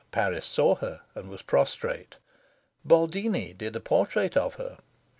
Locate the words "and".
1.13-1.29